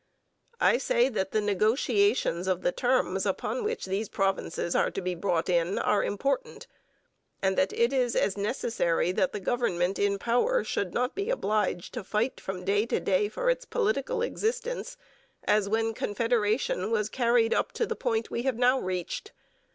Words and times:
I 0.59 0.79
say 0.79 1.09
that 1.09 1.29
the 1.29 1.41
negotiations 1.41 2.47
of 2.47 2.63
the 2.63 2.71
terms 2.71 3.23
upon 3.27 3.63
which 3.63 3.85
these 3.85 4.09
provinces 4.09 4.73
are 4.75 4.89
to 4.89 4.99
be 4.99 5.13
brought 5.13 5.47
in 5.47 5.77
are 5.77 6.03
important, 6.03 6.65
and 7.39 7.55
that 7.55 7.71
it 7.71 7.93
is 7.93 8.15
as 8.15 8.35
necessary 8.35 9.11
that 9.11 9.31
the 9.31 9.39
government 9.39 9.99
in 9.99 10.17
power 10.17 10.63
should 10.63 10.91
not 10.91 11.13
be 11.13 11.29
obliged 11.29 11.93
to 11.93 12.03
fight 12.03 12.41
from 12.41 12.65
day 12.65 12.87
to 12.87 12.99
day 12.99 13.29
for 13.29 13.51
its 13.51 13.63
political 13.63 14.23
existence, 14.23 14.97
as 15.43 15.69
when 15.69 15.93
Confederation 15.93 16.89
was 16.89 17.07
carried 17.07 17.53
up 17.53 17.71
to 17.73 17.85
the 17.85 17.95
point 17.95 18.31
we 18.31 18.41
have 18.41 18.57
now 18.57 18.79
reached.... 18.79 19.33